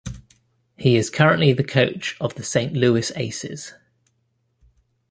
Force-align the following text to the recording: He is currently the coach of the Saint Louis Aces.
He 0.77 0.95
is 0.95 1.11
currently 1.11 1.53
the 1.53 1.63
coach 1.63 2.17
of 2.19 2.33
the 2.33 2.41
Saint 2.41 2.73
Louis 2.73 3.11
Aces. 3.15 3.75